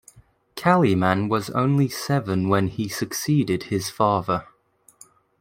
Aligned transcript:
Kaliman 0.55 1.29
was 1.29 1.51
only 1.51 1.87
seven 1.87 2.49
when 2.49 2.69
he 2.69 2.87
succeeded 2.89 3.65
his 3.65 3.91
father. 3.91 4.47